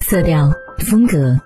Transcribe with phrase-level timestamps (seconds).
[0.00, 1.40] 色调、风格，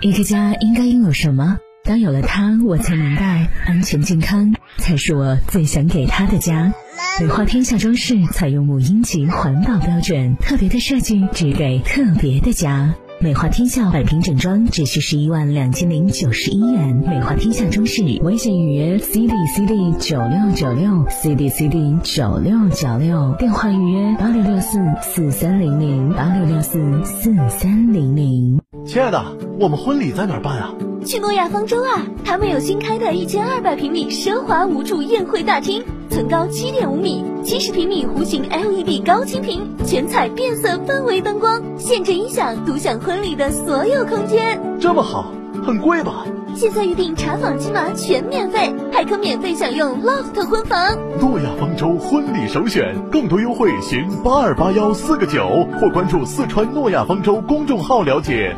[0.00, 1.58] 一个家应该拥有什么？
[1.84, 6.74] 当有了它，我才明白，安全健康才是我最想给他的家。
[7.20, 12.94] 美化天下装饰采用母婴级环保标准，特别的设计只给特别的家。
[13.22, 16.96] 美化天下百平整装只需十一万两千零九十一元。
[17.06, 28.60] 美化天下装饰微信预约 C D C D 九六九六 C D C D 九六九六，电话预约八六六四四三零零八六六四四三零零。
[28.84, 29.24] 亲爱的，
[29.62, 30.74] 我们婚礼在哪儿办啊？
[31.06, 32.02] 去诺亚方舟啊！
[32.24, 44.60] 他们有新开的一千二百平米奢华无柱宴会大厅，层高七点五米，七十平米弧形 LED 高清屏，全彩变色氛围灯光，限制音响，独享婚礼的所有空间。
[44.80, 45.32] 这么好，
[45.64, 46.24] 很贵吧？
[46.56, 50.98] 现在预定查房金麻全免费，还可免费享用 loft 婚房。
[51.20, 58.56] 诺亚方舟婚礼首选，更多优惠询八二八幺四个九或关注四川诺亚方舟公众号了解。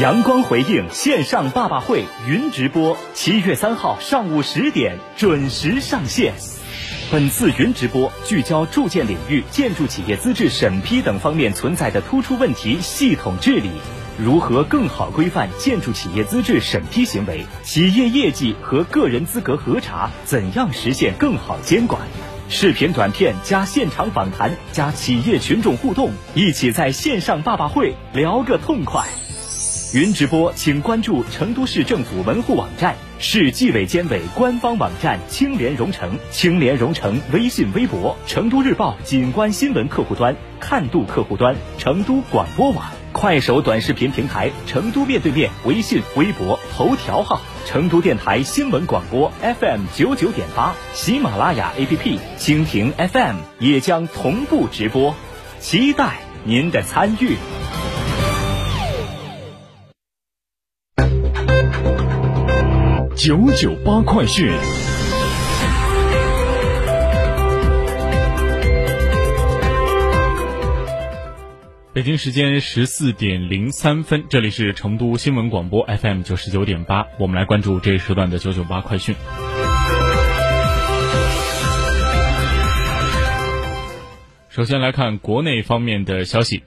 [0.00, 6.32] 阳光回应线上爸爸会云直播，七月三号上午十点准时上线。
[7.10, 13.68] 本次云直播聚焦住建领域建筑企业资质审批等方面存在的突出问题系统治理，
[14.16, 17.44] 如何更好规范建筑企业资质审批行为？
[17.62, 22.00] 企业业绩和个人资格核查怎样实现更好监管？
[22.48, 29.04] 视频短片加现场访谈加企业群众互动，一起在线上爸爸会聊个痛快。
[29.92, 55.16] 云直播，请关注成都市政府门户网站、市纪委监委官方网站“青联蓉城”、青联蓉城微信、微博、成都日报景观新闻客户端、看度客户端、成都广播网、快手短视频平台、成都面对面微信、微博、头条号、成都电台新闻广播 FM 九九点八、喜马拉雅 APP、蜻蜓 FM 也将同步直播，
[55.58, 57.34] 期待您的参与。
[63.22, 64.48] 九九八快讯。
[71.92, 79.14] 北京时间十四点零三分，这里是成都新闻广播 FM 九十九点八，我们来关注这一时段的九九八快讯。
[84.48, 86.62] 首先来看国内方面的消息。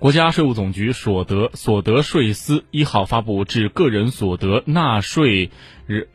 [0.00, 5.50] 国家税务总局所得所得税司一号发布至个人所得纳税
[5.88, 6.08] 日。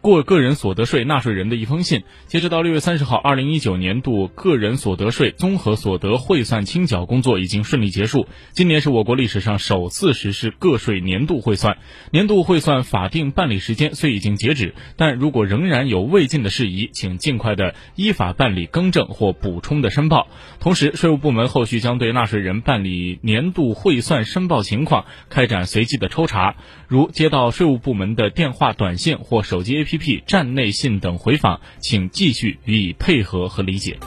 [0.00, 8.26] 过个人所得税纳税人的一封信，截止到六月三十号，二零一九年度个人所得税综合所得汇算清缴工作已经顺利结束。
[8.52, 11.78] 今年是我国历史上首次实施个税年度汇算，
[12.10, 20.26] 年度汇算法定办理时间虽已经截止，但如果仍然有未尽的事宜，请尽快的依法办理更正或补充的申报。
[20.58, 26.56] 同时，税务部门后续将对纳税人办理年度汇算申报情况开展随机的抽查，
[26.88, 29.75] 如接到税务部门的电话、短信或手机。
[29.84, 33.98] APP 站内信等回访，请继续予以配合和理解。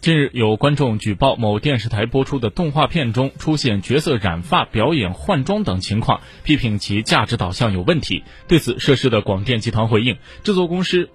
[0.00, 8.22] 近日，有观众举报某电视台播出的动画片中出现角色染发、表演换装等情况，批评其价值导向有问题。
[8.46, 11.08] 对此，涉事的广电集团回应，制作公司。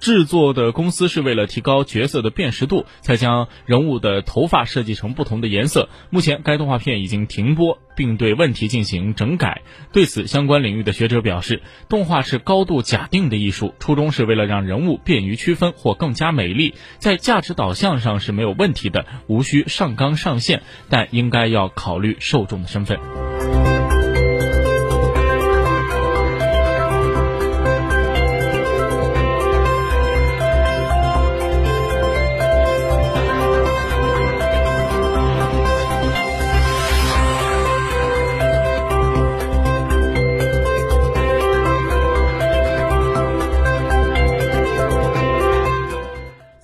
[0.00, 5.88] 制作的公司是为了提高角色的辨识度，才将人物的头发设计成不同的颜色。
[6.08, 9.62] 目前，该动画片已经停播，并对问题进行整改。
[9.92, 23.29] 对此，相关领域的学者表示，动画是高度假定的艺术，初衷是为了让人物便于区分或更加美丽，在价值导向上是没有问题的，无需上纲上线，但应该要考虑受众的身份。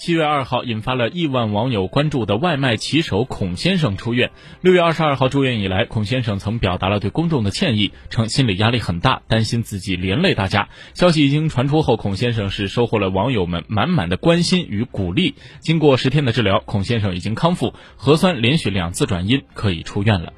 [0.06, 4.30] 七月二号，引发了亿万网友关注的外卖骑手孔先生出院。
[4.60, 10.68] 六月二十二号住院以来，孔先生曾表达了对公众的歉意，称心理压力很大，担心自己连累大家。
[10.94, 15.34] 消息一经传出后，孔先生是收获了网友们满满的关心与鼓励。
[15.58, 20.32] 经过十天的治疗，孔先生已经康复，核酸连续两次转阴，可以出院了。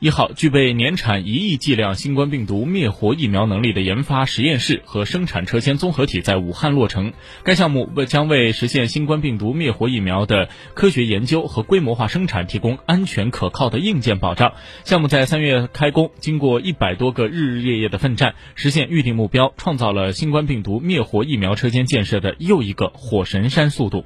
[0.00, 7.12] 一号，具备年产一亿剂量新冠病毒灭活疫苗能力的研发实验室和生产车间综合体在武汉落成。
[7.42, 14.52] 该项目为将为实现新冠病毒灭活疫苗的科学研究和规模化生产提供安全可靠的硬件保障。
[14.84, 24.04] 项目在三月开工，经过一百多个日日夜夜的奋战，实现预定目标，创造了新冠病毒灭活疫苗车间建设的又一个火神山速度。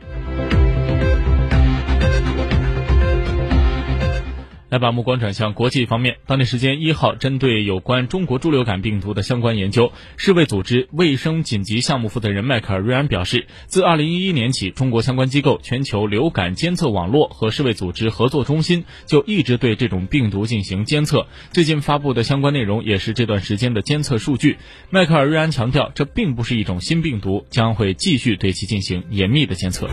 [4.73, 6.17] 来把目光转向国际方面。
[6.27, 21.27] 当地时间一号，针对有关中国猪流感病毒的相关研究，世卫组织卫生紧急项目负责人迈克尔·瑞安表示，自2011年起，中国相关机构全球流感监测网络和世卫组织合作中心就一直对这种病毒进行监测。
[21.51, 24.57] 最近发布的相关内容也是这段时间的监测数据。
[24.89, 29.87] 迈克尔·瑞安强调，这并不是一种新病毒，将会继续对其进行严密的监测。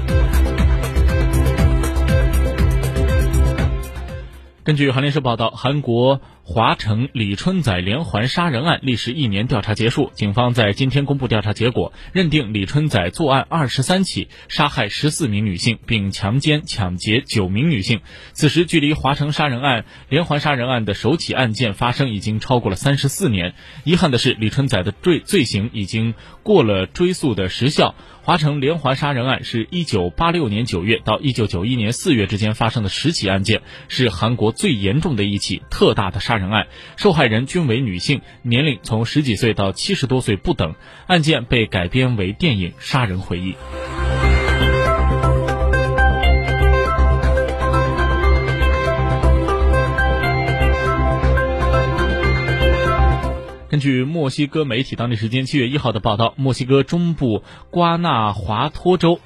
[4.69, 6.21] 根据韩联社报道，韩国
[6.51, 18.01] 华城李春仔连环杀人案历时一年调查结束，警方在今天公布调查结果，认定李春仔作案二十三起，杀害十四名女性，并强奸抢劫九名女性。
[18.34, 23.54] 此时距离华城杀人案连环杀人案的首起案件发生已经超过了三十四年。
[23.84, 27.94] 遗憾的是，李春仔的罪罪行已经过了追诉的时效。
[28.22, 40.74] 华城连环杀人案是一九八六年九月到一九九一年四月之间发生的十起案件，是韩国最严重的一起特大的杀人案，受害人均为女性，年龄从十几岁到七十多岁不等。
[41.07, 43.53] 案件被改编为电影《杀人回忆》。
[53.69, 59.19] 根据墨西哥媒体当地时间七月一号的报道，墨西哥中部瓜纳华托州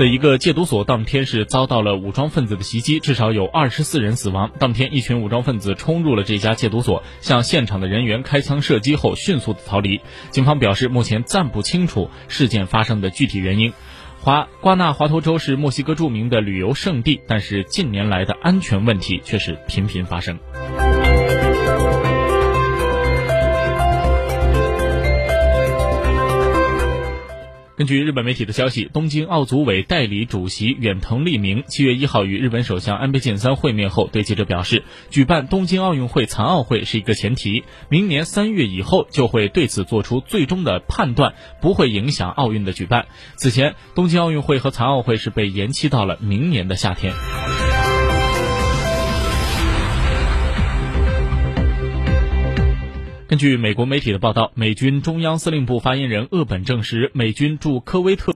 [0.00, 4.50] 的一个戒毒所当天是遭到了武装分子的袭击，至少有二十四人死亡。
[4.58, 10.00] 当天，一群武装分子冲入了这家戒毒所，向现场的人员开枪射击后，迅速的逃离。
[10.30, 13.74] 警方表示，目前暂不清楚事件发生的具体原因。
[14.20, 20.38] 华瓜纳华托州是墨西哥著名的旅游胜地，但是近年来的安全问题却是频频发生。
[27.80, 41.32] 根据日本媒体的消息，东京奥组委代理主席远藤利明七月一号与日本首相安倍晋三会面后，对记者表示，举办东京奥运会残奥会是一个前提，明年三月以后就会对此做出最终的判断，
[41.62, 43.06] 不会影响奥运的举办。
[43.36, 47.14] 此前，东京奥运会和残奥会是被延期到了明年的夏天。
[53.30, 58.28] 根据美国媒体的报道，美军中央司令部发言人厄本证实，美军驻科威特。